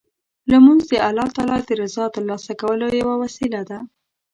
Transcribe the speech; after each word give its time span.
لمونځ 0.51 0.81
د 0.91 0.93
الله 1.07 1.27
تعالی 1.37 1.59
د 1.65 1.69
رضا 1.81 2.05
ترلاسه 2.15 2.51
کولو 2.61 2.87
یوه 3.01 3.15
وسیله 3.23 3.61
ده. 3.69 3.79